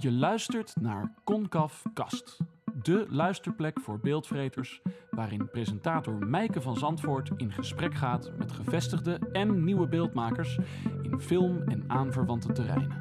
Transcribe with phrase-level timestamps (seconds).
[0.00, 2.38] Je luistert naar Concaf Kast,
[2.82, 9.64] de luisterplek voor beeldvreters, waarin presentator Mijke van Zandvoort in gesprek gaat met gevestigde en
[9.64, 10.58] nieuwe beeldmakers
[11.02, 12.99] in film- en aanverwante terreinen.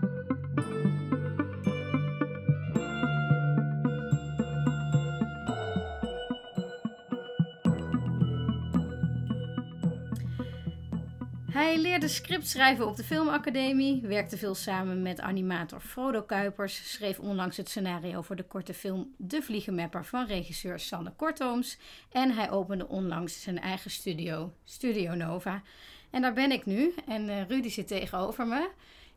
[11.99, 17.57] Leerde script schrijven op de Filmacademie, werkte veel samen met animator Frodo Kuipers, schreef onlangs
[17.57, 21.77] het scenario voor de korte film De Vliegenmapper van regisseur Sanne Kortooms
[22.11, 25.61] en hij opende onlangs zijn eigen studio, Studio Nova.
[26.09, 28.69] En daar ben ik nu en uh, Rudy zit tegenover me.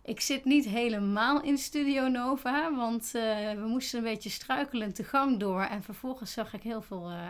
[0.05, 5.05] Ik zit niet helemaal in Studio Nova, want uh, we moesten een beetje struikelend de
[5.05, 7.29] gang door en vervolgens zag ik heel veel uh,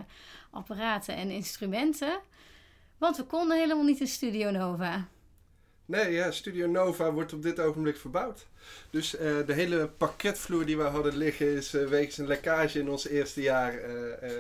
[0.51, 2.21] apparaten en instrumenten.
[2.99, 5.09] Want we konden helemaal niet in Studio Nova.
[5.93, 8.47] Nee, ja, Studio Nova wordt op dit ogenblik verbouwd.
[8.91, 12.91] Dus uh, de hele pakketvloer die we hadden liggen is uh, wegens een lekkage in
[12.91, 13.75] ons eerste jaar.
[13.75, 14.31] Uh,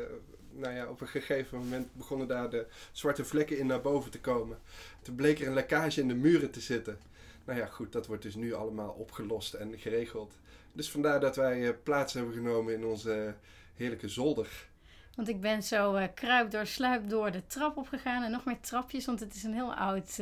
[0.52, 4.20] nou ja, op een gegeven moment begonnen daar de zwarte vlekken in naar boven te
[4.20, 4.58] komen.
[5.02, 6.98] Toen bleek er een lekkage in de muren te zitten.
[7.44, 10.38] Nou ja, goed, dat wordt dus nu allemaal opgelost en geregeld.
[10.72, 13.34] Dus vandaar dat wij plaats hebben genomen in onze
[13.74, 14.68] heerlijke zolder.
[15.14, 19.06] Want ik ben zo kruip door, sluip door de trap opgegaan en nog meer trapjes,
[19.06, 20.18] want het is een heel oud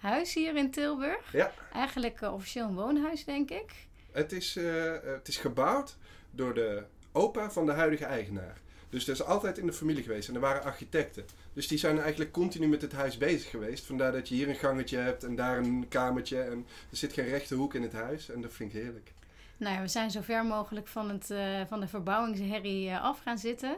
[0.00, 1.32] huis hier in Tilburg.
[1.32, 1.52] Ja.
[1.72, 3.72] Eigenlijk uh, officieel een woonhuis, denk ik.
[4.12, 4.54] Het is,
[5.02, 5.96] het is gebouwd
[6.30, 8.56] door de opa van de huidige eigenaar.
[8.90, 11.24] Dus dat is altijd in de familie geweest en er waren architecten.
[11.52, 13.86] Dus die zijn eigenlijk continu met het huis bezig geweest.
[13.86, 16.40] Vandaar dat je hier een gangetje hebt en daar een kamertje.
[16.40, 19.12] En er zit geen rechte hoek in het huis en dat vind ik heerlijk.
[19.56, 23.38] Nou ja, we zijn zo ver mogelijk van, het, uh, van de verbouwingsherrie af gaan
[23.38, 23.76] zitten.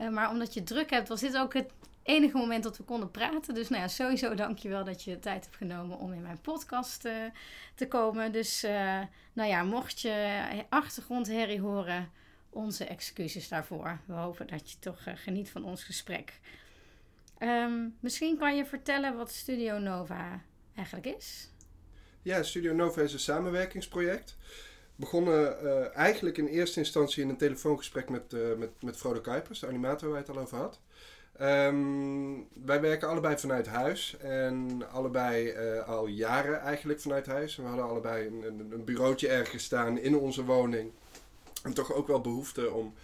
[0.00, 1.70] Uh, maar omdat je druk hebt, was dit ook het
[2.08, 3.54] enige moment dat we konden praten.
[3.54, 7.00] Dus nou ja, sowieso dankjewel dat je de tijd hebt genomen om in mijn podcast
[7.74, 8.32] te komen.
[8.32, 8.62] Dus
[9.32, 12.10] nou ja, mocht je achtergrondherrie horen,
[12.50, 14.00] onze excuses daarvoor.
[14.06, 16.40] We hopen dat je toch geniet van ons gesprek.
[17.38, 20.42] Um, misschien kan je vertellen wat Studio Nova
[20.74, 21.50] eigenlijk is?
[22.22, 24.36] Ja, Studio Nova is een samenwerkingsproject
[24.98, 30.08] begonnen eigenlijk in eerste instantie in een telefoongesprek met, met, met Frodo Kuipers, de animator
[30.08, 30.80] waar je het al over had.
[31.40, 37.56] Um, wij werken allebei vanuit huis en allebei uh, al jaren eigenlijk vanuit huis.
[37.56, 40.92] We hadden allebei een, een, bureautje ergens staan in onze woning.
[41.62, 42.94] En toch ook wel behoefte om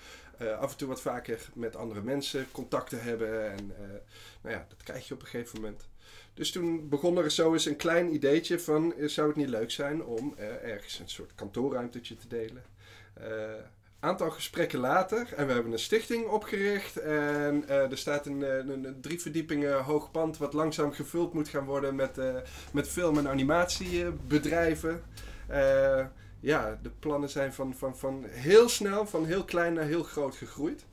[0.61, 3.53] af en toe wat vaker met andere mensen contact te hebben.
[3.53, 3.73] En
[4.41, 5.89] nou ja, dat krijg je op een gegeven moment.
[6.35, 10.05] Dus toen begon er zo eens een klein ideetje van, zou het niet leuk zijn
[10.05, 12.63] om ergens een soort kantoorruimtetje te delen.
[14.05, 18.85] Aantal gesprekken later en we hebben een stichting opgericht en uh, er staat een, een,
[18.85, 22.19] een, drie verdiepingen hoog pand wat langzaam gevuld moet gaan worden met,
[22.73, 25.03] met film- en animatiebedrijven.
[26.41, 30.35] ja, de plannen zijn van, van, van heel snel, van heel klein naar heel groot
[30.35, 30.85] gegroeid.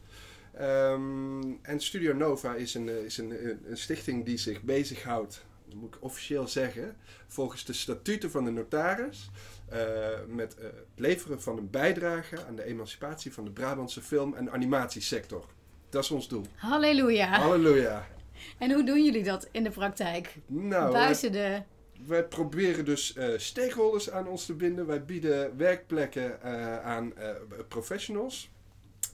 [0.61, 5.45] Um, en Studio Nova is, een, is een, een stichting die zich bezighoudt,
[5.75, 6.95] moet ik officieel zeggen,
[7.28, 9.29] volgens de statuten van de notaris,
[10.27, 14.51] met uh, het leveren van een bijdrage aan de emancipatie van de Brabantse film- en
[14.51, 15.45] animatiesector.
[15.89, 16.45] Dat is ons doel.
[16.55, 17.27] Halleluja.
[17.27, 18.07] Halleluja.
[18.57, 20.35] En hoe doen jullie dat in de praktijk?
[20.45, 21.61] Nou, Buiten de...
[22.05, 24.85] Wij proberen dus uh, stakeholders aan ons te binden.
[24.85, 26.41] Wij bieden werkplekken
[26.83, 27.13] aan
[27.67, 28.49] professionals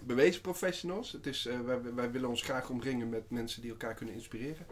[0.03, 1.11] bewezen professionals.
[1.11, 4.65] Het is, uh, wij, wij, willen ons graag omringen met mensen die elkaar kunnen inspireren.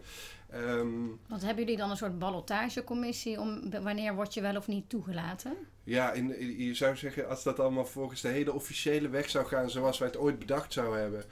[0.54, 4.90] Um, Want hebben jullie dan een soort ballotagecommissie om wanneer word je wel of niet
[4.90, 5.54] toegelaten?
[5.84, 9.70] Ja, in, je zou zeggen, als dat allemaal volgens de hele officiële weg zou gaan
[9.70, 11.24] zoals wij het ooit bedacht zouden hebben,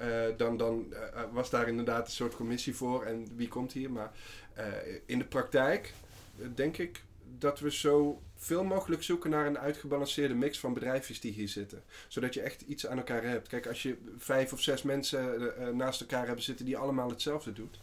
[0.00, 0.98] uh, dan, dan uh,
[1.32, 3.90] was daar inderdaad een soort commissie voor en wie komt hier.
[3.90, 4.12] Maar
[5.06, 5.92] in de praktijk
[6.54, 7.02] denk ik
[7.38, 11.82] dat we zo veel mogelijk zoeken naar een uitgebalanceerde mix van bedrijfjes die hier zitten.
[12.08, 13.48] Zodat je echt iets aan elkaar hebt.
[13.48, 17.52] Kijk, als je vijf of zes mensen uh, naast elkaar hebben zitten die allemaal hetzelfde
[17.52, 17.80] doet,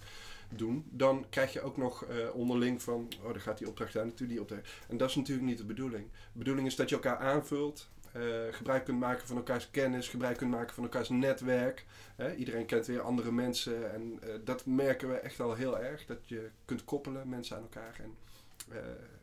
[0.49, 4.05] doen, dan krijg je ook nog uh, onderling van, oh, dan gaat die opdracht daar
[4.05, 4.69] naartoe, die opdracht.
[4.87, 6.05] En dat is natuurlijk niet de bedoeling.
[6.11, 7.89] De bedoeling is dat je elkaar aanvult.
[8.51, 11.85] Gebruik kunt maken van elkaars kennis, gebruik kunt maken van elkaars netwerk.
[12.37, 16.05] Iedereen kent weer andere mensen en dat merken we echt al heel erg.
[16.05, 17.99] Dat je kunt koppelen mensen aan elkaar.
[18.03, 18.15] En,
[18.71, 18.77] uh,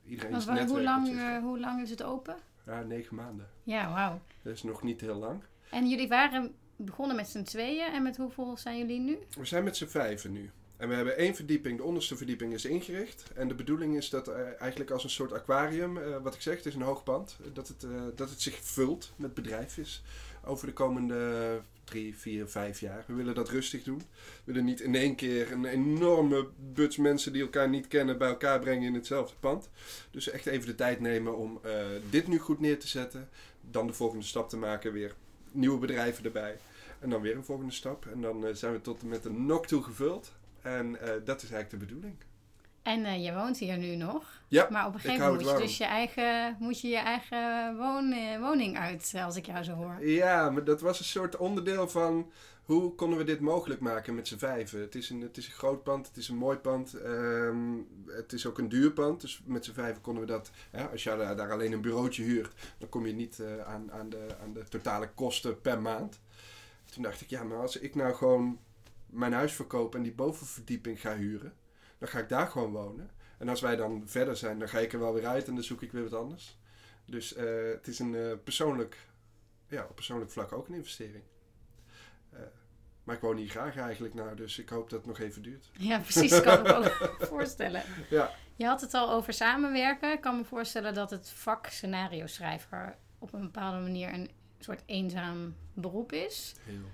[0.06, 2.36] iedereen waar, hoe, lang, uh, hoe lang is het open?
[2.66, 3.48] Ja, negen maanden.
[3.62, 4.20] Ja, wauw.
[4.42, 5.42] Dat is nog niet heel lang.
[5.70, 7.92] En jullie waren begonnen met z'n tweeën.
[7.92, 9.18] En met hoeveel zijn jullie nu?
[9.38, 10.50] We zijn met z'n vijven nu.
[10.76, 13.32] En we hebben één verdieping, de onderste verdieping is ingericht.
[13.34, 16.56] En de bedoeling is dat uh, eigenlijk als een soort aquarium, uh, wat ik zeg,
[16.56, 20.02] het is een hoog pand, dat het, uh, dat het zich vult met bedrijfjes
[20.46, 23.04] over de komende drie, vier, vijf jaar.
[23.06, 23.98] We willen dat rustig doen.
[23.98, 24.04] We
[24.44, 28.60] willen niet in één keer een enorme buts mensen die elkaar niet kennen bij elkaar
[28.60, 29.68] brengen in hetzelfde pand.
[30.10, 31.72] Dus echt even de tijd nemen om uh,
[32.10, 33.28] dit nu goed neer te zetten.
[33.70, 35.14] dan de volgende stap te maken, weer
[35.52, 36.58] nieuwe bedrijven erbij.
[36.98, 38.06] En dan weer een volgende stap.
[38.12, 40.32] En dan eh, zijn we tot en met de nok toe gevuld.
[40.62, 42.16] En eh, dat is eigenlijk de bedoeling.
[42.86, 44.40] En eh, je woont hier nu nog.
[44.48, 47.76] Ja, Maar op een gegeven moment moet je dus je eigen, moet je, je eigen
[47.76, 50.06] woon, eh, woning uit, eh, als ik jou zo hoor.
[50.06, 52.30] Ja, maar dat was een soort onderdeel van
[52.64, 54.80] hoe konden we dit mogelijk maken met z'n vijven.
[54.80, 57.56] Het is een, het is een groot pand, het is een mooi pand, ehm,
[58.06, 59.20] het is ook een duur pand.
[59.20, 62.52] Dus met z'n vijven konden we dat, ja, als je daar, alleen een bureautje huurt,
[62.78, 66.20] dan kom je niet aan, aan, de, aan de totale kosten per maand.
[66.92, 68.58] Toen dacht ik, ja, maar als ik nou gewoon
[69.06, 71.52] mijn huis verkoop en die bovenverdieping ga huren,
[71.98, 73.10] dan ga ik daar gewoon wonen.
[73.38, 75.64] En als wij dan verder zijn, dan ga ik er wel weer uit en dan
[75.64, 76.58] zoek ik weer wat anders.
[77.04, 78.96] Dus eh, het is een eh, persoonlijk,
[79.68, 81.24] ja, op persoonlijk vlak ook een investering.
[82.30, 82.40] Eh,
[83.04, 85.70] maar ik woon hier graag eigenlijk nou, dus ik hoop dat het nog even duurt.
[85.72, 87.82] Ja, precies, kan ik me ook voorstellen.
[88.10, 88.30] Ja.
[88.56, 90.12] Je had het al over samenwerken.
[90.12, 94.82] Ik kan me voorstellen dat het vak scenario schrijver op een bepaalde manier een soort
[94.86, 96.54] eenzaam beroep is.
[96.60, 96.90] Heel.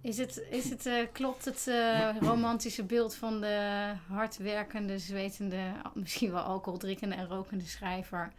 [0.00, 6.32] Is het, is het, eh, klopt het eh, romantische beeld van de hardwerkende, zwetende, misschien
[6.32, 8.32] wel alcoholdrinkende en rokende schrijver?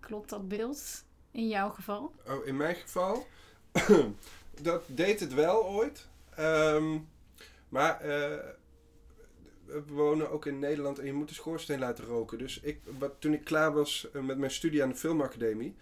[0.00, 2.12] Klopt dat beeld in jouw geval?
[2.26, 3.26] Oh, in mijn geval,
[4.62, 6.06] dat deed het wel ooit.
[6.36, 6.98] Ehm,
[7.68, 8.38] maar eh,
[9.64, 12.38] we wonen ook in Nederland en je moet de schoorsteen laten roken.
[12.38, 15.74] Dus ik, wat, toen ik klaar was met mijn studie aan de filmacademie,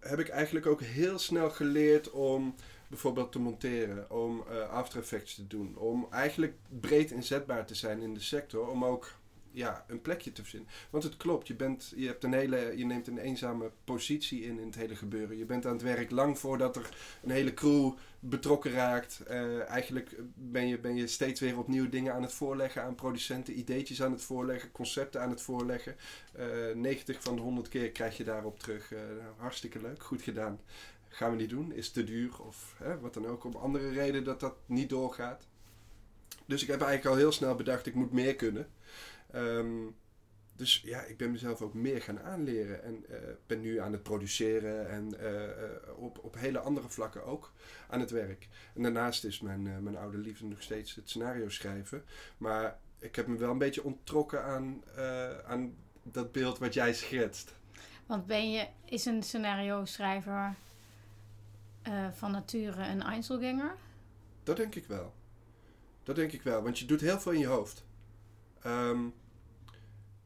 [0.00, 2.54] heb ik eigenlijk ook heel snel geleerd om
[2.94, 8.00] bijvoorbeeld te monteren, om eh, After Effects te doen, om eigenlijk breed inzetbaar te zijn
[8.00, 9.12] in de sector, om ook
[9.54, 10.68] ja, een plekje te vinden.
[10.90, 14.58] Want het klopt, je, bent, je, hebt een hele, je neemt een eenzame positie in
[14.58, 15.38] in het hele gebeuren.
[15.38, 16.88] Je bent aan het werk lang voordat er
[17.22, 19.20] een hele crew betrokken raakt.
[19.26, 23.58] Eh, eigenlijk ben je, ben je steeds weer opnieuw dingen aan het voorleggen aan producenten,
[23.58, 25.96] ideetjes aan het voorleggen, concepten aan het voorleggen.
[26.32, 28.92] Eh 90 van de 100 keer krijg je daarop terug.
[28.92, 29.00] eh,
[29.36, 30.60] hartstikke leuk, goed gedaan.
[31.14, 33.44] Gaan we niet doen, is te duur of hè, wat dan ook.
[33.44, 35.46] Om andere reden dat dat niet doorgaat.
[36.46, 38.68] Dus ik heb eigenlijk al heel snel bedacht, ik moet meer kunnen.
[39.30, 39.86] Ehm,
[40.56, 42.82] dus ja, ik ben mezelf ook meer gaan aanleren.
[42.82, 47.24] En eh, ben nu aan het produceren en eh, eh, op, op hele andere vlakken
[47.24, 47.52] ook
[47.88, 48.48] aan het werk.
[48.74, 52.04] En daarnaast is mijn, mijn oude liefde nog steeds het scenario schrijven.
[52.38, 54.82] Maar ik heb me wel een beetje onttrokken aan,
[55.46, 57.54] aan dat beeld wat jij schetst.
[58.06, 60.54] Want ben je, is een scenario schrijver
[61.84, 63.76] eh, van nature een Einzelganger?
[64.42, 65.14] Dat denk ik wel.
[66.02, 67.84] Dat denk ik wel, want je doet heel veel in je hoofd.
[68.60, 69.06] Ehm,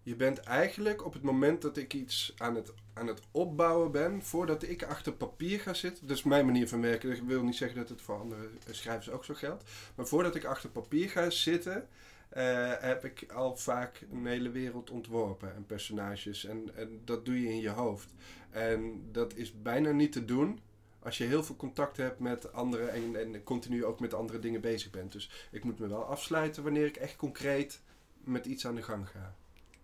[0.02, 4.22] je bent eigenlijk op het moment dat ik iets aan het, aan het opbouwen ben,
[4.22, 7.56] voordat ik achter papier ga zitten, dat is mijn manier van werken, ik wil niet
[7.56, 11.30] zeggen dat het voor andere schrijvers ook zo geldt, maar voordat ik achter papier ga
[11.30, 11.88] zitten,
[12.28, 17.42] eh, heb ik al vaak een hele wereld ontworpen en personages en, en dat doe
[17.42, 18.14] je in je hoofd.
[18.50, 20.60] En dat is bijna niet te doen
[21.02, 24.60] als je heel veel contact hebt met anderen en, en continu ook met andere dingen
[24.60, 25.12] bezig bent.
[25.12, 27.80] Dus ik moet me wel afsluiten wanneer ik echt concreet
[28.24, 29.34] met iets aan de gang ga.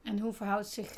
[0.02, 0.92] En hoe verhoudt zich,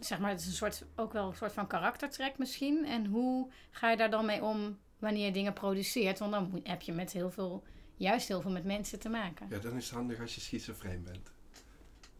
[0.00, 2.84] zeg maar, het is een soort, ook wel een soort van karaktertrek misschien.
[2.86, 6.18] En hoe ga je daar dan mee om wanneer je dingen produceert?
[6.18, 7.62] Want dan moet, heb je met heel veel,
[7.96, 9.46] juist heel veel met mensen te maken.
[9.50, 11.32] Ja, dan is het handig als je schizofreen bent.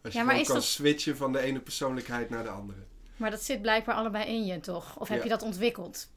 [0.03, 2.49] Als je Ja, maar gewoon is kan dat- switchen van de ene persoonlijkheid naar de
[2.49, 2.79] andere.
[3.17, 4.99] Maar dat zit blijkbaar allebei in je, toch?
[4.99, 5.23] Of heb Ja.
[5.23, 6.11] je dat ontwikkeld?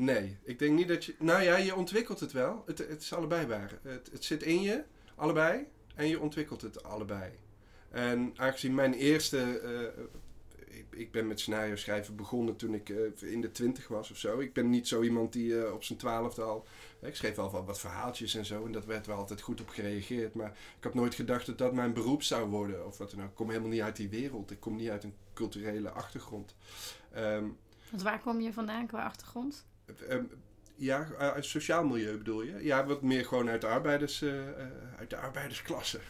[0.00, 1.14] Nee, ik denk niet dat je...
[1.18, 2.62] Nou ja, je ontwikkelt het wel.
[2.66, 3.78] Het, het is allebei waar.
[3.82, 5.66] Het, het zit in je, allebei.
[5.94, 7.32] En je ontwikkelt het allebei.
[7.90, 9.38] En aangezien mijn eerste...
[9.60, 10.04] eh,
[10.78, 14.16] ik, ik ben met scenario schrijven begonnen toen ik eh, in de twintig was of
[14.16, 14.38] zo.
[14.38, 16.66] Ik ben niet zo iemand die eh, op zijn twaalfde al...
[17.02, 18.66] Ik schreef wel wat, wat verhaaltjes en zo.
[18.66, 20.34] En dat werd wel altijd goed op gereageerd.
[20.34, 22.86] Maar ik had nooit gedacht dat dat mijn beroep zou worden.
[22.86, 23.28] Of wat dan ook.
[23.28, 24.50] Ik kom helemaal niet uit die wereld.
[24.50, 26.54] Ik kom niet uit een culturele achtergrond.
[27.12, 27.44] Ehm,
[27.90, 29.68] Want waar kom je vandaan qua achtergrond?
[30.08, 30.24] Ehm,
[30.80, 32.56] ja, eh, uit sociaal milieu bedoel je?
[32.62, 34.66] Ja, wat meer gewoon uit de, arbeiders, eh, eh,
[34.98, 36.00] uit de arbeidersklasse.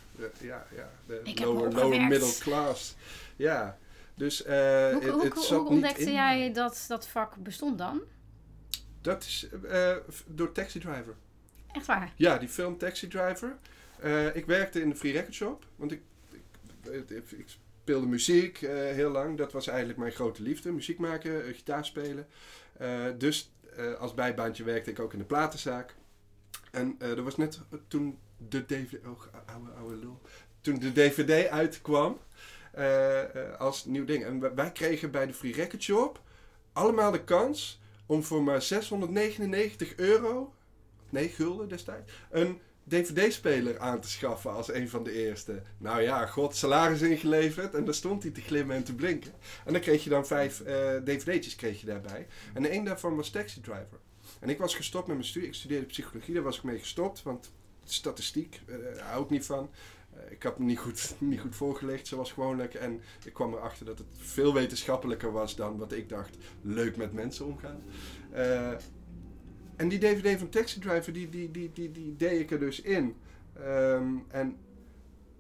[0.41, 2.97] Ja, ja, de Ik lower, lower middle class.
[3.37, 3.79] Ja,
[4.15, 4.55] dus eh,
[4.93, 8.01] Hoe, het, hoe, het ontdekte in jij dat dat vak bestond dan?
[9.01, 9.49] Dat is
[10.27, 11.15] door Taxi Driver.
[11.73, 12.13] Echt waar?
[12.17, 13.57] Ja, die film Taxi Driver.
[14.35, 16.01] Ik werkte in de Free Record Shop, want ik,
[16.83, 17.47] ik, ik, ik
[17.83, 19.39] speelde muziek heel lang.
[19.39, 20.73] Dat was eigenlijk mijn grote liefde.
[20.73, 22.27] Muziek maken, gitaar spelen.
[23.19, 23.51] Dus
[23.99, 25.95] als bijbaantje werkte ik ook in de platenzaak.
[26.71, 29.07] En eh, er was net toen de DVD...
[29.07, 30.21] Oh, lul.
[30.61, 32.19] Toen de DVD uitkwam
[32.73, 33.23] eh,
[33.53, 34.25] eh, als nieuw ding.
[34.25, 36.21] En wij- wij kregen bij de Free Record Shop
[36.73, 40.55] allemaal de kans om voor maar 699 euro...
[41.11, 42.13] Nee, gulden destijds.
[42.31, 45.63] Een DVD-speler aan te schaffen als een van de eerste.
[45.79, 49.33] Nou ja, god, salaris ingeleverd en daar stond hij te glimmen en te blinken.
[49.65, 50.67] En dan kreeg je dan vijf uh,
[51.05, 52.27] DVD'tjes kreeg je daarbij.
[52.55, 53.99] En één daarvan was Taxi Driver.
[54.41, 55.49] En ik was gestopt met mijn studie.
[55.49, 57.53] Ik studeerde psychologie, daar was ik mee gestopt, want
[57.85, 59.71] statistiek, uh, hou ik niet van.
[60.17, 62.75] Uh, ik had me niet goed, niet goed voorgelegd zoals gewoonlijk.
[62.75, 66.37] En ik kwam erachter dat het veel wetenschappelijker was dan wat ik dacht.
[66.63, 67.83] Leuk met mensen omgaan.
[69.81, 72.81] En die DVD van Taxi Driver, die, die, die, die, die deed ik er dus
[72.81, 73.17] in.
[73.59, 74.57] Um, en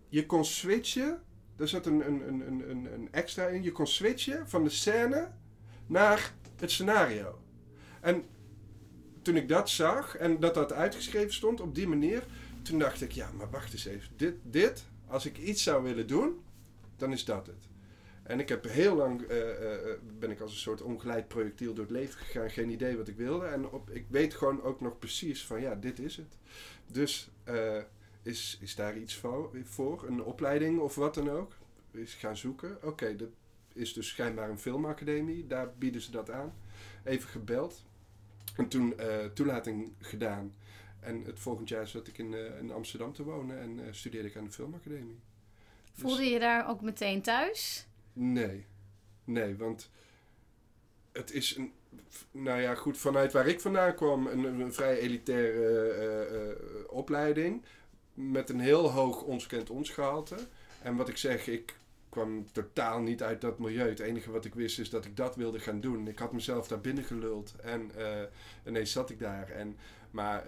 [0.08, 1.22] je kon switchen.
[1.56, 3.62] Er zat een, een, een, een, een extra in.
[3.62, 5.30] Je kon switchen van de scène
[5.86, 7.38] naar het scenario.
[8.00, 8.24] En
[9.22, 12.22] toen ik dat zag en dat dat uitgeschreven stond op die manier,
[12.62, 14.08] toen dacht ik, ja, maar wacht eens even.
[14.16, 16.40] Dit, dit als ik iets zou willen doen,
[16.96, 17.68] dan is dat het.
[18.30, 19.76] En ik heb heel lang, uh, uh,
[20.18, 22.50] ben ik als een soort ongeleid projectiel door het leven gegaan.
[22.50, 23.46] Geen idee wat ik wilde.
[23.46, 26.38] En op, ik weet gewoon ook nog precies van, ja, dit is het.
[26.86, 27.82] Dus uh,
[28.22, 30.04] is, is daar iets voor, voor?
[30.06, 31.52] Een opleiding of wat dan ook?
[31.90, 32.76] Is gaan zoeken.
[32.76, 33.28] Oké, okay, dat
[33.72, 35.46] is dus schijnbaar een filmacademie.
[35.46, 36.54] Daar bieden ze dat aan.
[37.04, 37.84] Even gebeld.
[38.56, 38.94] En toen
[39.34, 40.54] toelating gedaan.
[41.00, 44.44] En het volgend jaar zat ik in, in Amsterdam te wonen en studeerde ik aan
[44.44, 45.20] de filmacademie.
[45.92, 47.88] Voelde dus, je daar ook meteen thuis?
[48.22, 48.66] Nee.
[49.24, 49.90] Nee, want
[51.12, 51.72] het is een.
[52.30, 57.64] Nou ja, goed, vanuit waar ik vandaan kwam, een, een vrij elitaire uh, uh, opleiding.
[58.14, 60.36] Met een heel hoog ons kent ons gehalte.
[60.82, 61.76] En wat ik zeg, ik
[62.08, 63.88] kwam totaal niet uit dat milieu.
[63.88, 66.08] Het enige wat ik wist is dat ik dat wilde gaan doen.
[66.08, 67.54] Ik had mezelf daar binnen geluld.
[67.62, 68.20] En uh,
[68.66, 69.50] ineens zat ik daar.
[69.50, 69.76] En,
[70.10, 70.44] maar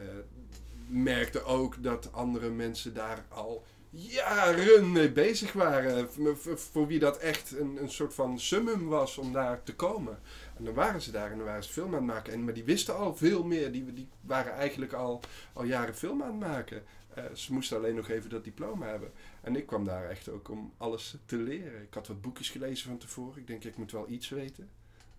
[0.89, 6.09] merkte ook dat andere mensen daar al jaren mee bezig waren.
[6.55, 10.19] Voor wie dat echt een, een soort van summum was om daar te komen.
[10.57, 12.33] En dan waren ze daar en dan waren ze film aan het maken.
[12.33, 13.73] En, maar die wisten al veel meer.
[13.73, 15.21] Die, die waren eigenlijk al,
[15.53, 16.83] al jaren film aan het maken.
[17.19, 19.13] Uh, ze moesten alleen nog even dat diploma hebben.
[19.41, 21.83] En ik kwam daar echt ook om alles te leren.
[21.83, 23.41] Ik had wat boekjes gelezen van tevoren.
[23.41, 24.71] Ik denk, ik moet wel iets weten.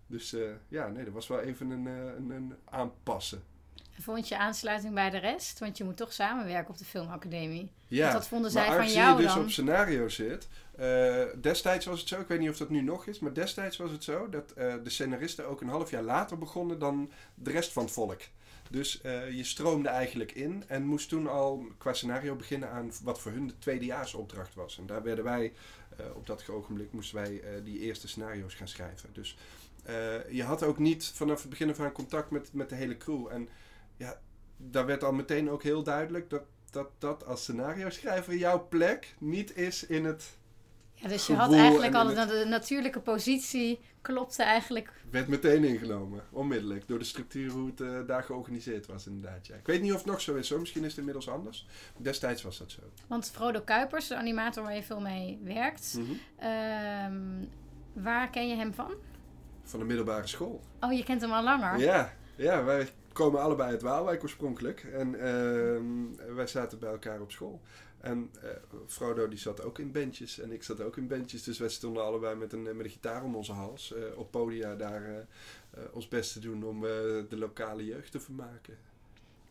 [0.08, 3.44] Dus uh, ja, nee, dat was wel even een, uh, een, een aanpassen.
[4.00, 5.60] Vond je aansluiting bij de rest?
[5.60, 7.72] Want je moet toch samenwerken op de filmacademie.
[7.88, 9.44] Ja, dat vonden zij van jou je dus dan?
[9.44, 10.48] op scenario zit.
[10.80, 13.78] Uh, destijds was het zo, ik weet niet of dat nu nog is, maar destijds
[13.78, 17.52] was het zo dat uh, de scenaristen ook een half jaar later begonnen dan de
[17.52, 18.22] rest van het volk.
[18.70, 23.20] Dus uh, je stroomde eigenlijk in en moest toen al qua scenario beginnen aan wat
[23.20, 24.78] voor hun de tweedejaarsopdracht was.
[24.78, 25.54] En daar werden wij,
[26.16, 29.10] op dat ogenblik moesten wij die eerste scenario's gaan schrijven.
[29.14, 29.38] Dus
[30.30, 33.28] je had ook niet vanaf het begin af aan contact met, met de hele crew.
[33.32, 33.50] En
[34.04, 34.20] ja,
[34.58, 36.44] daar werd al meteen ook heel duidelijk dat
[36.74, 40.38] dat, dat als scenario schrijver jouw plek niet is in het.
[40.94, 42.30] Ja, dus je had eigenlijk al het...
[42.30, 44.92] de natuurlijke positie, klopte eigenlijk.
[45.12, 49.48] Werd meteen ingenomen, onmiddellijk, door de structuur hoe het uh, daar georganiseerd was, inderdaad.
[49.48, 49.56] Ja.
[49.56, 50.60] Ik weet niet of het nog zo is, hoor.
[50.60, 51.68] misschien is het inmiddels anders.
[51.98, 52.82] Destijds was dat zo.
[53.08, 57.50] Want Frodo Kuipers, de animator waar je veel mee werkt, mm -hmm.
[57.94, 58.94] waar ken je hem van?
[59.64, 60.62] Van de middelbare school.
[60.80, 61.80] Oh, je kent hem al langer?
[61.80, 64.84] Ja, ja wij komen allebei uit Waalwijk oorspronkelijk.
[64.84, 67.62] En uh, wij zaten bij elkaar op school.
[68.00, 68.50] En uh,
[68.88, 71.44] Frodo die zat ook in bandjes en ik zat ook in bandjes.
[71.44, 73.94] Dus wij stonden allebei met een, met een gitaar om onze hals.
[73.96, 75.28] Uh, op podia daar
[75.92, 78.78] ons best te doen om de lokale jeugd te vermaken.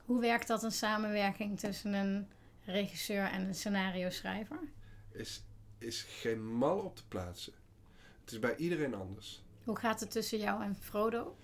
[0.05, 2.29] Hoe werkt dat een samenwerking tussen een
[2.65, 4.59] regisseur en een scenario schrijver?
[5.13, 5.45] Is,
[5.79, 7.53] is geen mal op te plaatsen.
[8.21, 9.45] Het is bij iedereen anders.
[9.65, 11.37] Hoe gaat het tussen jou en Frodo?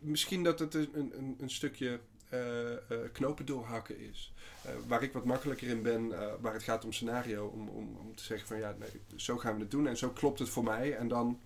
[0.00, 2.00] Misschien dat het een, een, een stukje
[2.34, 4.32] uh, knopen doorhakken is.
[4.66, 6.08] Uh, waar ik wat makkelijker in ben,
[6.40, 9.54] waar het gaat om scenario, om, om, om te zeggen van ja, nee, zo gaan
[9.54, 11.40] we het doen en zo klopt het voor mij en dan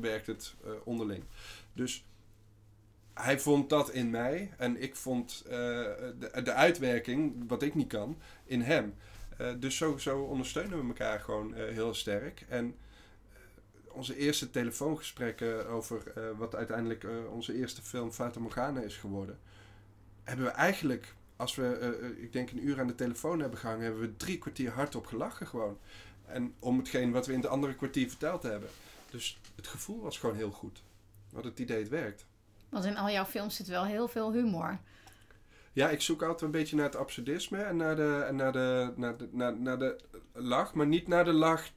[0.00, 0.54] werkt het
[0.84, 1.24] onderling.
[1.72, 2.04] Dus
[3.14, 8.18] hij vond dat in mij en ik vond de, de, uitwerking, wat ik niet kan,
[8.44, 8.94] in hem.
[9.58, 12.44] dus zo, zo ondersteunen we elkaar gewoon heel sterk.
[12.48, 12.74] En
[13.92, 19.38] onze eerste telefoongesprekken over uh, wat uiteindelijk uh, onze eerste film Fata Morgana is geworden,
[20.22, 23.84] hebben we eigenlijk, als we, uh, ik denk een uur aan de telefoon hebben gehangen,
[23.84, 25.78] hebben we drie kwartier hardop gelachen gewoon.
[26.26, 28.68] En om hetgeen wat we in de andere kwartier verteld hebben.
[29.10, 30.82] Dus het gevoel was gewoon heel goed.
[31.30, 32.26] Wat het idee het werkt.
[32.68, 34.78] Want in al jouw films zit wel heel veel humor.
[35.72, 38.92] Ja, ik zoek altijd een beetje naar het absurdisme en naar de, en naar de,
[38.96, 39.96] naar de, naar, naar de
[40.32, 41.70] lach, maar niet naar de lach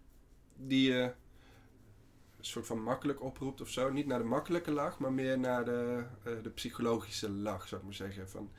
[0.56, 1.12] die je
[2.46, 3.92] soort van makkelijk oproept of zo.
[3.92, 7.88] Niet naar de makkelijke lach, maar meer naar de, uh, de psychologische lach, zou ik
[7.88, 8.30] maar zeggen.
[8.30, 8.50] Van,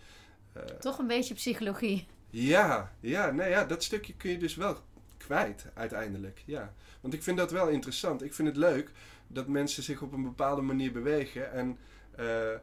[0.56, 2.06] uh, Toch een beetje psychologie.
[2.30, 4.76] Ja, ja, nee, ja, dat stukje kun je dus wel
[5.16, 6.42] kwijt uiteindelijk.
[6.46, 6.74] Ja.
[7.00, 8.22] Want ik vind dat wel interessant.
[8.22, 8.90] Ik vind het leuk
[9.26, 11.78] dat mensen zich op een bepaalde manier bewegen en
[12.20, 12.58] uh,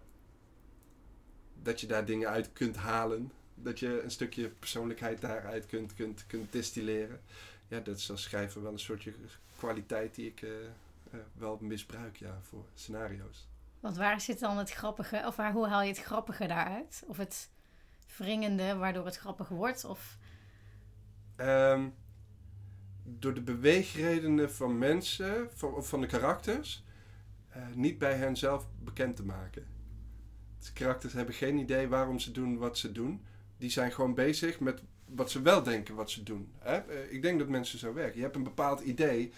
[1.63, 3.32] dat je daar dingen uit kunt halen.
[3.56, 7.22] Dat je een stukje persoonlijkheid daaruit kunt, kunt, kunt distilleren.
[7.68, 9.13] Ja, dat is als schrijver wel een soortje
[9.58, 10.72] kwaliteit die ik eh, eh,
[11.34, 13.50] wel misbruik ja, voor scenario's.
[13.80, 17.03] Want waar zit dan het grappige, of waar, hoe haal je het grappige daaruit?
[17.08, 17.50] Of het
[18.18, 19.86] wringende waardoor het grappig wordt?
[19.86, 20.18] Of...
[21.36, 21.89] Ehm,
[23.03, 26.84] door de beweegredenen van mensen, van, van de karakters,
[27.50, 29.65] eh, niet bij hen zelf bekend te maken.
[30.60, 33.25] De karakters hebben geen idee waarom ze doen wat ze doen.
[33.58, 36.51] Die zijn gewoon bezig met wat ze wel denken wat ze doen.
[36.60, 36.77] Hè?
[36.77, 38.15] Eh, ik denk dat mensen zo werken.
[38.15, 39.34] Je hebt een bepaald idee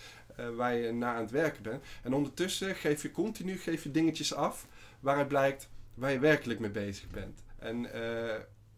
[0.55, 1.83] waar je na aan het werken bent.
[2.03, 4.67] En ondertussen geef je continu geef je dingetjes af
[4.99, 7.43] waaruit blijkt waar je werkelijk mee bezig bent.
[7.59, 7.85] En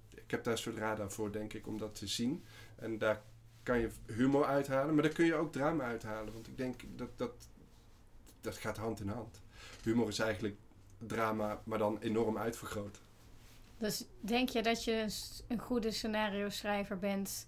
[0.10, 2.44] ik heb daar een soort radar voor, denk ik, om dat te zien.
[2.76, 3.22] En daar
[3.64, 6.34] kan je humor uithalen, maar daar kun je ook drama uithalen.
[6.34, 7.50] Want ik denk dat dat,
[8.42, 9.42] dat gaat hand in hand.
[9.84, 10.56] Humor is eigenlijk
[10.98, 13.02] drama, maar dan enorm uitvergroot.
[13.78, 15.06] Dus denk je dat je
[15.48, 17.48] een goede scenario schrijver bent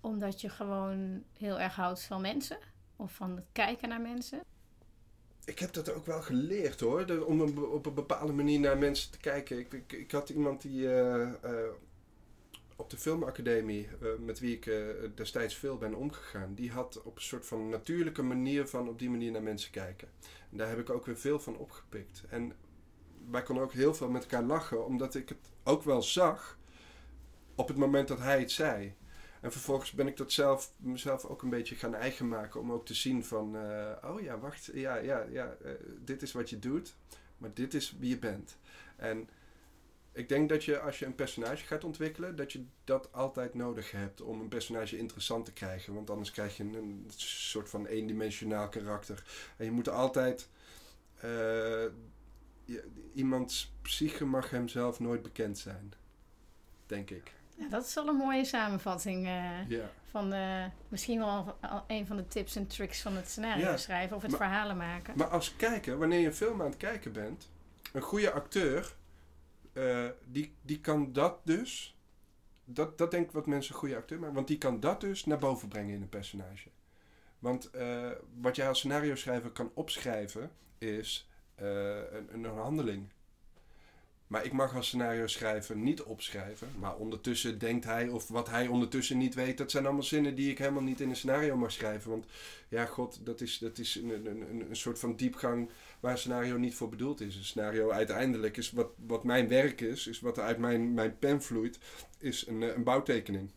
[0.00, 2.58] omdat je gewoon heel erg houdt van mensen?
[2.96, 4.40] Of van het kijken naar mensen?
[5.44, 7.24] Ik heb dat ook wel geleerd hoor.
[7.24, 9.58] om op een bepaalde manier naar mensen te kijken.
[9.58, 11.68] Ik, ik, had iemand die uh, uh,
[12.76, 14.70] op de filmacademie, uh, met wie ik
[15.14, 19.10] destijds veel ben omgegaan, die had op een soort van natuurlijke manier van op die
[19.10, 20.08] manier naar mensen kijken.
[20.50, 22.22] En daar heb ik ook weer veel van opgepikt.
[22.28, 22.52] En
[23.30, 26.58] wij konden ook heel veel met elkaar lachen, omdat ik het ook wel zag
[27.54, 28.94] op het moment dat hij het zei.
[29.46, 32.86] En vervolgens ben ik dat zelf mezelf ook een beetje gaan eigen maken om ook
[32.86, 35.70] te zien van, uh, oh ja, wacht, ja, ja, ja, uh,
[36.04, 36.94] dit is wat je doet,
[37.38, 38.56] maar dit is wie je bent.
[38.96, 39.28] En
[40.12, 43.90] ik denk dat je als je een personage gaat ontwikkelen, dat je dat altijd nodig
[43.90, 45.94] hebt om een personage interessant te krijgen.
[45.94, 49.24] Want anders krijg je een, soort van eendimensionaal karakter.
[49.56, 50.48] En je moet altijd.
[51.24, 51.84] Uh,
[53.14, 55.92] iemands psyche mag hem zelf nooit bekend zijn.
[56.86, 57.34] Denk ik.
[57.58, 62.28] Ja, dat is wel een mooie samenvatting uh, van uh, misschien wel een van de
[62.28, 65.14] tips en tricks van het scenario schrijven of het verhalen maken.
[65.16, 67.50] Maar als kijker, wanneer je een film aan het kijken bent,
[67.92, 68.96] een goede acteur
[69.72, 71.96] uh, die, die kan dat dus.
[72.64, 74.34] Dat, dat denk ik wat mensen een goede acteur maken.
[74.34, 76.68] Want die kan dat dus naar boven brengen in een personage.
[77.38, 83.08] Want uh, wat jij als scenario schrijver kan opschrijven is een, een handeling.
[84.26, 86.68] Maar ik mag als scenario schrijver niet opschrijven.
[86.78, 90.50] Maar ondertussen denkt hij, of wat hij ondertussen niet weet, dat zijn allemaal zinnen die
[90.50, 92.10] ik helemaal niet in een scenario mag schrijven.
[92.10, 92.26] Want
[92.68, 96.56] ja, god, dat is, dat is een, een, een soort van diepgang waar een scenario
[96.56, 97.36] niet voor bedoeld is.
[97.36, 101.18] Een scenario uiteindelijk is wat, wat mijn werk is, is wat er uit mijn, mijn
[101.18, 101.78] pen vloeit,
[102.18, 103.50] is een, een bouwtekening.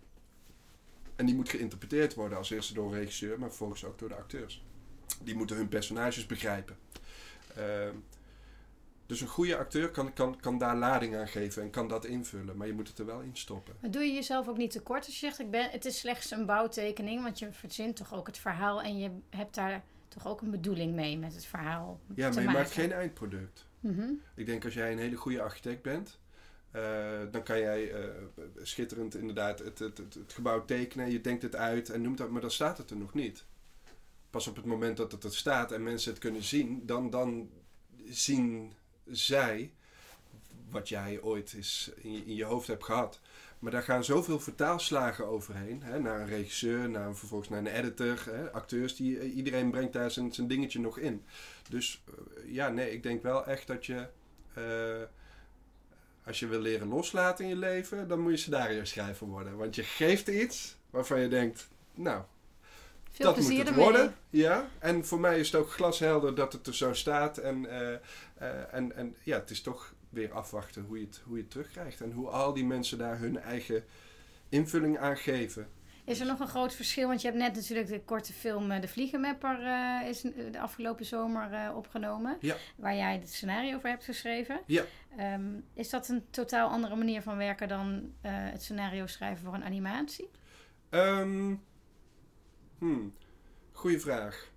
[1.16, 4.16] En die moet geïnterpreteerd worden als eerste door een regisseur, maar vervolgens ook door de
[4.16, 4.64] acteurs.
[5.24, 6.78] Die moeten hun personages begrijpen.
[7.58, 7.90] Uh,
[9.10, 12.58] dus een goede acteur kan, kan, kan daar lading aan geven en kan dat invullen,
[12.58, 13.76] maar je moet het er wel in stoppen.
[13.82, 16.32] Maar doe je jezelf ook niet tekort als je zegt, ik ben, het is slechts
[16.32, 20.42] een bouwtekening, want je verzint toch ook het verhaal en je hebt daar toch ook
[20.42, 22.00] een bedoeling mee met het verhaal.
[22.16, 23.66] Ja, maar je maakt geen eindproduct.
[23.80, 26.20] Mm Ik denk als jij een hele goede architect bent,
[26.76, 26.82] uh,
[27.32, 28.10] dan kan jij uh,
[28.62, 32.30] schitterend inderdaad het, het, het, het, gebouw tekenen, je denkt het uit en noemt dat,
[32.30, 33.46] maar dan staat het er nog niet.
[34.30, 37.50] Pas op het moment dat het er staat en mensen het kunnen zien, dan, dan
[38.06, 38.74] zien
[39.12, 39.72] zij
[40.70, 43.20] wat jij ooit is in, je, in je hoofd hebt gehad.
[43.60, 45.84] Maar daar gaan zoveel vertaalslagen overheen.
[45.84, 48.96] Hè, naar een regisseur, naar vervolgens naar een editor, hè, acteurs.
[48.96, 51.24] Die, eh, iedereen brengt daar zijn, zijn dingetje nog in.
[51.70, 54.08] Dus uh, ja, nee, ik denk wel echt dat je...
[54.58, 55.04] Uh,
[56.26, 59.58] als je wil leren loslaten in je leven, dan moet je scenario schrijver worden.
[59.58, 62.24] Want je geeft iets waarvan je denkt, nou,
[63.10, 63.84] Veel dat moet het ermee.
[63.84, 64.16] worden.
[64.30, 67.38] Ja, en voor mij is het ook glashelder dat het er zo staat.
[67.38, 71.36] En, uh, uh, en, en ja, het is toch weer afwachten hoe je, het, hoe
[71.36, 72.02] je het terugkrijgt.
[72.02, 73.84] En hoe al die mensen daar hun eigen
[74.50, 75.68] invulling aan geven.
[76.10, 77.08] Is er nog een groot verschil?
[77.08, 81.52] Want je hebt net natuurlijk de korte film De Vliegenmapper uh, is de afgelopen zomer
[81.52, 82.38] uh, opgenomen.
[82.40, 82.56] Ja.
[82.76, 84.62] Waar jij het scenario over hebt geschreven.
[84.66, 84.84] Ja.
[85.20, 89.54] Um, is dat een totaal andere manier van werken dan uh, het scenario schrijven voor
[89.54, 90.30] een animatie?
[90.90, 91.64] Um,
[92.80, 93.14] hmm,
[93.72, 94.50] goeie vraag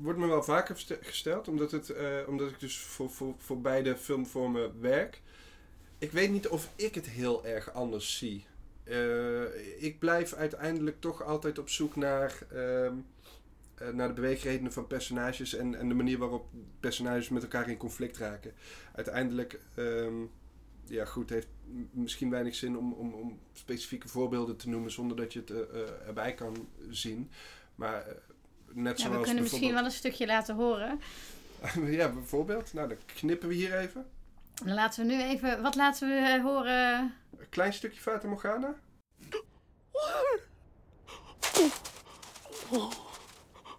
[0.00, 3.96] wordt me wel vaker gesteld, omdat, het, uh, omdat ik dus voor, voor, voor beide
[3.96, 5.20] filmvormen werk.
[5.98, 8.46] Ik weet niet of ik het heel erg anders zie.
[8.84, 12.90] Uh, ik blijf uiteindelijk toch altijd op zoek naar, uh, uh,
[13.92, 16.46] naar de beweegredenen van personages en, en de manier waarop
[16.80, 18.52] personages met elkaar in conflict raken.
[18.94, 20.30] Uiteindelijk, um,
[20.88, 21.48] ja goed, heeft
[21.90, 25.50] misschien weinig zin om, om, om specifieke voorbeelden te noemen zonder dat je het
[26.06, 27.30] erbij kan zien.
[27.74, 28.04] Maar
[28.72, 31.00] net ja, zoals we kunnen misschien wel een stukje laten horen.
[31.98, 32.72] ja, bijvoorbeeld.
[32.72, 34.06] Nou, dan knippen we hier even.
[34.64, 35.62] Dan laten we nu even...
[35.62, 37.14] Wat laten we eh, horen?
[37.38, 38.74] Een klein stukje Fata Morgana.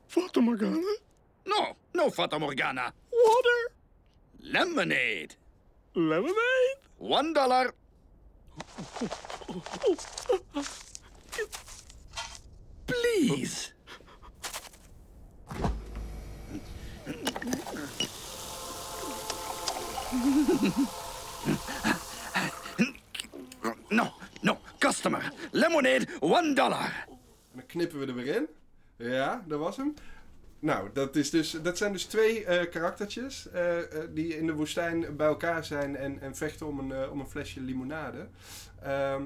[0.08, 0.98] Fata Morgana?
[1.43, 2.93] No, no Fata Morgana.
[3.10, 3.72] Water?
[4.38, 5.30] Lemonade.
[5.91, 6.68] Lemonade?
[6.99, 7.73] One dollar.
[12.85, 13.73] Please.
[23.89, 25.31] No, no, customer.
[25.51, 27.05] Lemonade, one dollar.
[27.07, 28.47] En dan knippen we er weer in.
[28.95, 29.93] Ja, dat was hem.
[30.60, 34.54] Nou, dat, is dus, dat zijn dus twee eh, karaktertjes eh, eh, die in de
[34.54, 38.28] woestijn bij elkaar zijn en, en vechten om een, om een flesje limonade.
[38.82, 39.24] Ehm,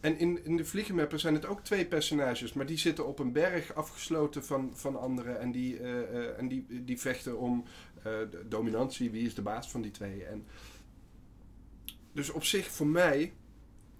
[0.00, 3.32] en in, in de Vliegenmapper zijn het ook twee personages, maar die zitten op een
[3.32, 5.80] berg afgesloten van, van anderen en, die,
[6.36, 7.64] en die, die vechten om
[8.44, 10.24] dominantie, wie is de baas van die twee.
[10.24, 10.46] En
[12.12, 13.32] dus op zich, voor mij,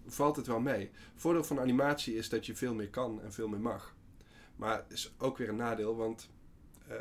[0.07, 0.91] valt het wel mee.
[1.15, 3.95] Voordeel van animatie is dat je veel meer kan en veel meer mag.
[4.57, 6.29] Maar het is ook weer een nadeel, want
[6.89, 6.97] eh,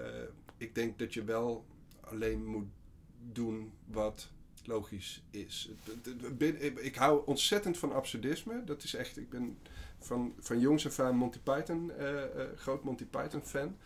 [0.57, 1.65] ik denk dat je wel
[1.99, 2.67] alleen moet
[3.31, 4.29] doen wat
[4.63, 5.69] logisch is.
[6.75, 8.63] Ik hou ontzettend van absurdisme.
[8.63, 9.57] Dat is echt, ik ben
[9.99, 13.77] van, van jongs af aan Monty Python, eh, eh, groot Monty Python fan.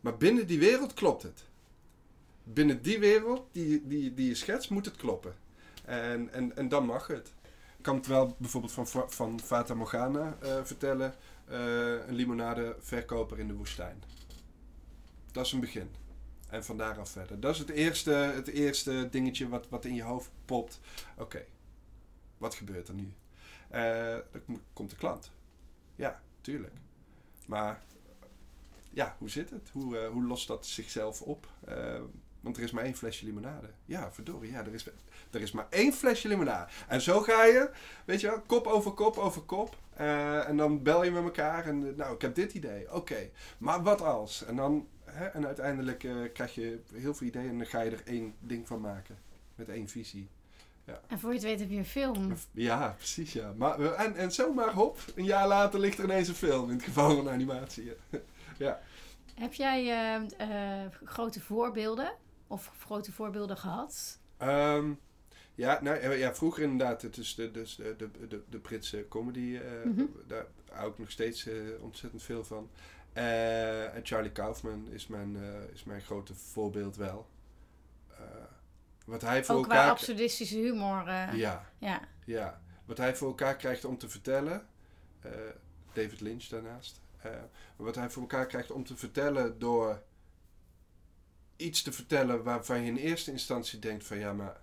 [0.00, 1.44] Maar binnen die wereld klopt het.
[2.44, 5.34] Binnen die wereld die, die, die je schetst, moet het kloppen.
[5.84, 7.32] En, en, en dan mag het.
[7.76, 11.14] Ik kan het wel bijvoorbeeld van, Va- van Fata Morgana vertellen.
[11.50, 14.02] Eh, een limonadeverkoper in de woestijn.
[15.32, 15.90] Dat is een begin.
[16.48, 17.40] En van daaraf verder.
[17.40, 20.80] Dat is het eerste, het eerste dingetje wat, wat in je hoofd popt.
[21.16, 21.44] Oké,
[22.38, 23.12] wat gebeurt er nu?
[23.68, 25.30] Eh, dan kom- komt de klant.
[25.96, 26.74] Ja, tuurlijk.
[27.46, 27.82] Maar
[28.90, 29.70] ja, hoe zit het?
[29.72, 31.48] Hoe, eh, hoe lost dat zichzelf op?
[32.40, 33.70] Want er is maar één flesje limonade.
[33.84, 34.50] Ja, verdorie.
[34.50, 34.86] Ja, er is,
[35.30, 36.70] er is maar één flesje limonade.
[36.88, 37.70] En zo ga je,
[38.04, 39.76] weet je wel, kop over kop over kop.
[40.00, 42.94] Eh, en dan bel je met elkaar en eh, nou, ik heb dit idee.
[42.94, 44.44] Oké, maar wat als?
[44.44, 47.90] En dan, hè, en uiteindelijk eh, krijg je heel veel ideeën en dan ga je
[47.90, 49.18] er één ding van maken.
[49.54, 50.28] Met één visie.
[51.06, 52.32] En voor je het weet heb je een film.
[52.52, 53.52] Ja, precies ja.
[53.56, 56.68] Maar, en, en zomaar hop, een jaar later ligt er ineens een film.
[56.68, 57.92] In het geval van animatie.
[58.58, 58.80] ja.
[59.34, 60.28] Heb jij
[61.04, 62.12] grote voorbeelden?
[62.50, 64.18] Of grote voorbeelden gehad?
[64.36, 64.92] Ehm,
[65.54, 67.02] ja, nou, eh, ja, vroeger inderdaad.
[67.02, 69.56] Het is de, dus de, de, de, de Britse comedy.
[69.62, 70.04] eh, Mhm.
[70.26, 72.70] Daar hou ik nog steeds eh, ontzettend veel van.
[73.12, 75.36] En Charlie Kaufman is mijn,
[75.72, 77.26] is mijn grote voorbeeld wel.
[79.06, 79.90] Wat hij voor Ook qua elkaar...
[79.90, 81.04] absurdistische humor.
[81.36, 82.00] Ja, ja.
[82.24, 82.60] ja.
[82.84, 84.66] Wat hij voor elkaar krijgt om te vertellen.
[85.92, 87.00] David Lynch daarnaast.
[87.76, 90.02] wat hij voor elkaar krijgt om te vertellen door
[91.60, 94.60] iets te vertellen waarvan je in eerste instantie denkt van ja, maar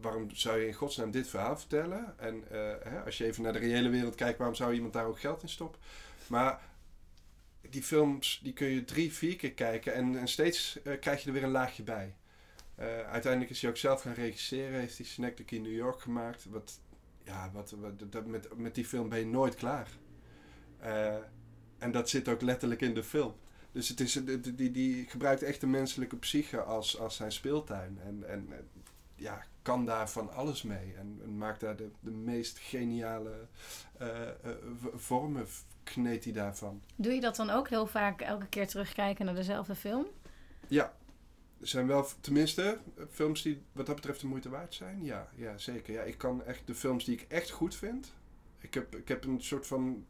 [0.00, 2.18] waarom zou je in godsnaam dit verhaal vertellen?
[2.18, 5.06] En eh, hè, als je even naar de reële wereld kijkt, waarom zou iemand daar
[5.06, 5.80] ook geld in stoppen?
[6.26, 6.60] Maar
[7.70, 11.26] die films die kun je drie, vier keer kijken en, en steeds eh, krijg je
[11.26, 12.16] er weer een laagje bij.
[12.74, 16.44] Eh, uiteindelijk is hij ook zelf gaan regisseren, heeft hij Synecdoche in New York gemaakt.
[16.44, 16.80] Wat,
[17.24, 19.88] ja, wat, wat, dat, met, met die film ben je nooit klaar.
[21.78, 23.34] En dat zit ook letterlijk in de film.
[23.72, 27.98] Dus het is, die, die, die gebruikt echt de menselijke psyche als, als zijn speeltuin.
[28.04, 28.48] En, en
[29.14, 30.94] ja, kan daar van alles mee.
[30.96, 33.46] En, en maakt daar de, de meest geniale
[33.98, 34.08] eh,
[34.80, 35.46] v- vormen,
[35.82, 36.82] kneedt hij daarvan.
[36.96, 40.06] Doe je dat dan ook heel vaak elke keer terugkijken naar dezelfde film?
[40.68, 40.94] Ja,
[41.60, 45.04] er zijn wel, tenminste, eh, films die wat dat betreft de moeite waard zijn.
[45.04, 45.92] Ja, ja zeker.
[45.94, 48.12] Ja, ik kan echt de films die ik echt goed vind.
[48.58, 50.06] Ik heb, ik heb een soort van,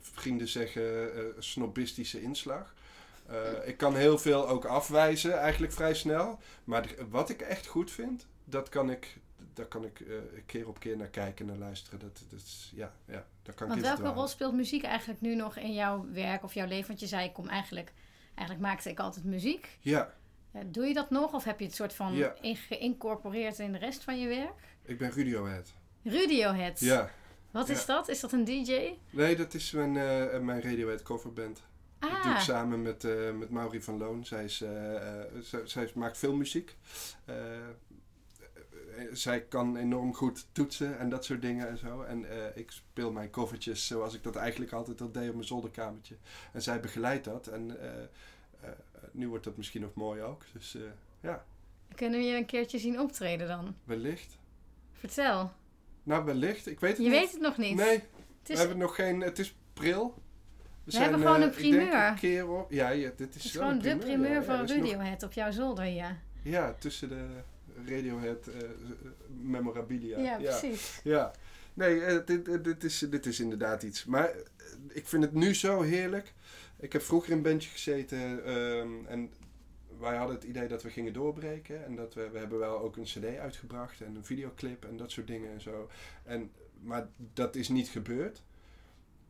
[0.00, 2.74] vrienden zeggen, eh, snobistische inslag.
[3.26, 6.38] Eh, ik kan heel veel ook afwijzen, eigenlijk vrij snel.
[6.64, 9.16] Maar wat ik echt goed vind, dat kan ik,
[9.54, 10.14] daar kan ik eh,
[10.46, 11.98] keer op keer naar kijken en naar luisteren.
[11.98, 15.56] Dat, dat is, ja, ja, daar kan Want welke rol speelt muziek eigenlijk nu nog
[15.56, 16.88] in jouw werk of jouw leven?
[16.88, 17.92] Want je zei, ik kom eigenlijk,
[18.34, 19.68] eigenlijk maakte ik altijd muziek.
[19.80, 20.14] Ja,
[20.66, 22.34] Doe je dat nog of heb je het soort van Ja.
[22.40, 24.52] in- geïncorporeerd in de rest van je werk?
[24.82, 25.72] ik ben Radiohead.
[26.04, 26.80] Radiohead.
[26.80, 27.10] Ja.
[27.50, 27.74] Wat Ja.
[27.74, 28.08] is dat?
[28.08, 28.94] Is dat een DJ?
[29.10, 31.62] Nee, dat is mijn, eh, mijn Radiohead coverband.
[31.98, 34.24] Dat doe ik Ah, samen met, eh met Maurie van Loon.
[34.24, 34.56] Zij, is,
[35.42, 36.76] zij, zij maakt filmmuziek.
[39.12, 42.02] Zij kan enorm goed toetsen en dat soort dingen en zo.
[42.02, 46.16] En ik speel mijn covertjes zoals ik dat eigenlijk altijd al deed op mijn zolderkamertje.
[46.52, 47.46] En zij begeleidt dat.
[47.46, 47.76] En
[49.12, 50.42] nu wordt dat misschien nog mooi ook.
[50.52, 50.76] Dus
[51.20, 51.44] ja,
[51.94, 53.74] kunnen we je een keertje zien optreden dan?
[53.84, 54.38] wellicht.
[54.92, 55.52] Vertel.
[56.10, 56.66] Nou, wellicht.
[56.66, 57.20] Ik weet het Je niet.
[57.20, 57.76] weet het nog niet.
[57.76, 58.02] Nee, Het
[58.44, 59.20] we is, hebben nog geen...
[59.20, 60.14] Het is pril.
[60.84, 62.06] We hebben gewoon eh, een ik denk primeur.
[62.08, 62.70] een keer op.
[62.70, 64.42] Ja, ja, dit is, het is wel gewoon een de primeur ja.
[64.42, 66.18] van Er is nog- Radiohead op jouw zolder, ja.
[66.42, 67.26] Ja, tussen de
[67.86, 68.68] Radiohead eh, eh,
[69.42, 70.18] memorabilia.
[70.18, 71.00] Ja, precies.
[71.04, 71.32] Ja,
[71.74, 74.04] nee, eh, dit, dit, dit is, dit is inderdaad iets.
[74.04, 74.34] Maar eh,
[74.88, 76.32] ik vind het nu zo heerlijk.
[76.78, 79.30] Ik heb vroeger in een bandje gezeten ehm, en
[80.00, 81.84] wij hadden het idee dat we gingen doorbreken.
[81.84, 85.10] En dat we, we hebben wel ook een cd uitgebracht en een videoclip en dat
[85.10, 85.90] soort dingen en zo.
[86.24, 88.42] En, maar dat is niet gebeurd.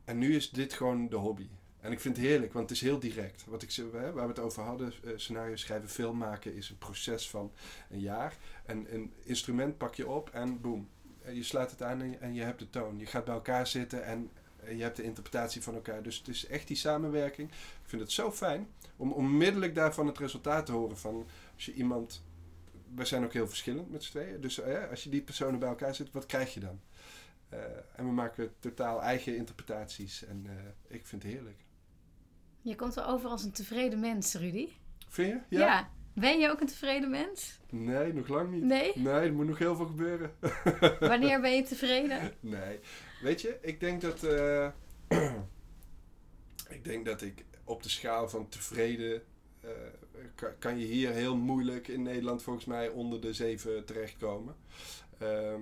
[0.04, 1.48] En nu is dit gewoon de hobby.
[1.80, 3.44] En ik vind het heerlijk, want het is heel direct.
[3.46, 7.30] Wat ik, waar we het over hadden, eh, scenario schrijven, film maken is een proces
[7.30, 7.52] van
[7.90, 8.36] een jaar.
[8.66, 10.88] En een instrument pak je op en boem.
[11.22, 12.98] En je slaat het aan en je, hebt de toon.
[12.98, 16.02] Je gaat bij elkaar zitten en eh, je hebt de interpretatie van elkaar.
[16.02, 17.50] Dus het is echt die samenwerking.
[17.50, 20.98] Ik vind het zo fijn om onmiddellijk daarvan het resultaat te horen.
[20.98, 22.22] Van als je iemand.
[22.94, 24.40] We zijn ook heel verschillend met z'n tweeën.
[24.40, 26.80] Dus eh, als je die personen bij elkaar zet, wat krijg je dan?
[27.48, 27.58] Eh,
[27.96, 30.24] en we maken totaal eigen interpretaties.
[30.24, 31.64] En eh, ik vind het heerlijk.
[32.62, 34.68] Je komt er over als een tevreden mens, Rudy.
[35.08, 35.56] Vind je?
[35.56, 35.90] Ja.
[36.14, 37.58] Ben je ook een tevreden mens?
[37.70, 38.62] Nee, nog lang niet.
[38.62, 38.92] Nee?
[38.94, 40.34] Nee, er moet nog heel veel gebeuren.
[41.00, 42.32] Wanneer ben je tevreden?
[42.40, 42.80] Nee.
[43.20, 44.24] Weet je, ik denk dat.
[44.24, 44.68] eh,
[46.76, 49.22] ik denk dat ik op de schaal van tevreden.
[49.60, 54.56] eh, kan, je hier heel moeilijk in Nederland volgens mij onder de zeven terechtkomen.
[55.18, 55.60] Ehm,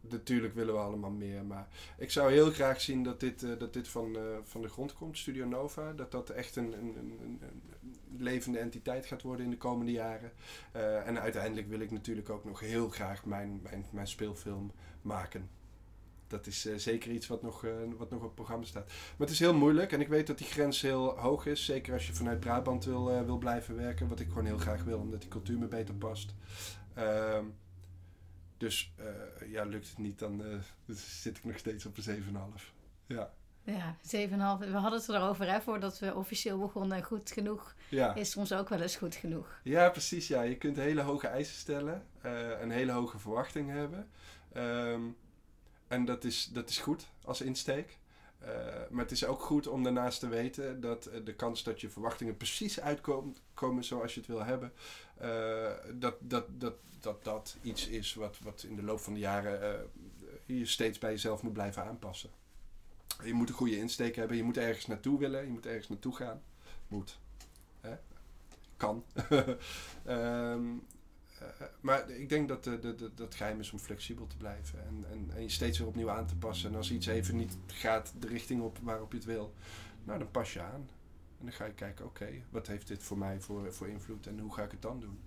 [0.00, 1.68] natuurlijk willen we allemaal meer, maar
[1.98, 5.18] ik zou heel graag zien dat dit, eh, dat dit van, van de grond komt,
[5.18, 5.92] Studio Nova.
[5.92, 7.40] Dat dat echt een, een, een,
[8.18, 10.32] levende entiteit gaat worden in de komende jaren.
[11.04, 14.72] En uiteindelijk wil ik natuurlijk ook nog heel graag mijn, mijn, mijn speelfilm
[15.02, 15.48] maken.
[16.26, 18.86] Dat is eh, zeker iets wat nog, eh, wat nog op het programma staat.
[18.86, 21.64] Maar het is heel moeilijk en ik weet dat die grens heel hoog is.
[21.64, 24.08] Zeker als je vanuit Brabant wil, eh, wil blijven werken.
[24.08, 26.34] Wat ik gewoon heel graag wil, omdat die cultuur me beter past.
[26.94, 27.44] Ehm,
[28.56, 28.94] dus
[29.46, 30.42] ja, lukt het niet, dan
[30.94, 32.72] zit ik nog steeds op een 7,5.
[33.06, 33.32] Ja.
[33.62, 34.70] Ja, 7,5.
[34.70, 37.02] We hadden het erover, hè, voordat we officieel begonnen.
[37.02, 38.14] Goed genoeg Ja.
[38.14, 39.60] is soms ook wel eens goed genoeg.
[39.62, 40.28] ja, precies.
[40.28, 40.42] Ja.
[40.42, 42.06] Je kunt hele hoge eisen stellen.
[42.22, 44.08] eh en hele hoge verwachtingen hebben.
[44.52, 45.00] Ehm,
[45.88, 47.98] en dat is, dat is goed als insteek.
[48.38, 48.48] Eh,
[48.90, 51.90] maar het is ook goed om daarnaast te weten dat eh, de kans dat je
[51.90, 54.72] verwachtingen precies uitkomen komen zoals je het wil hebben,
[55.18, 59.18] eh, dat, dat, dat, dat dat iets is wat, wat in de loop van de
[59.18, 59.90] jaren
[60.46, 62.30] je steeds bij jezelf moet blijven aanpassen.
[63.24, 66.16] Je moet een goede insteek hebben, je moet ergens naartoe willen, je moet ergens naartoe
[66.16, 66.42] gaan.
[66.88, 67.18] Moet.
[67.80, 67.96] Hè?
[68.76, 69.04] Kan.
[70.04, 70.60] Eh,
[71.80, 74.78] maar ik denk dat de, de, de, dat het geheim is om flexibel te blijven
[74.86, 76.70] en, en, en je steeds weer opnieuw aan te passen.
[76.70, 79.54] En als iets even niet gaat de richting op waarop je het wil,
[80.04, 80.88] nou dan pas je aan.
[81.38, 84.38] En dan ga je kijken, oké, wat heeft dit voor mij voor, voor invloed en
[84.38, 85.18] hoe ga ik het dan doen?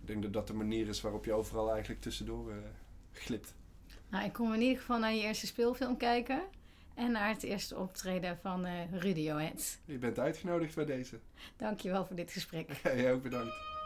[0.00, 2.56] Ik denk dat dat de manier is waarop je overal eigenlijk tussendoor eh,
[3.12, 3.54] glipt.
[4.08, 6.42] Nou, ik kom in ieder geval naar je eerste speelfilm kijken.
[6.94, 9.78] En naar het eerste optreden van eh Radiohead.
[9.84, 11.18] Je bent uitgenodigd bij deze.
[11.56, 12.70] Dankjewel voor dit gesprek.
[12.82, 13.77] Jij ook bedankt.